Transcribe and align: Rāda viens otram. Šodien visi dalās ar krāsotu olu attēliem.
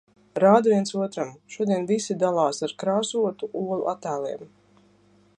Rāda 0.43 0.69
viens 0.71 0.93
otram. 1.07 1.33
Šodien 1.55 1.85
visi 1.91 2.17
dalās 2.23 2.65
ar 2.67 2.73
krāsotu 2.83 3.51
olu 3.61 3.79
attēliem. 3.93 4.49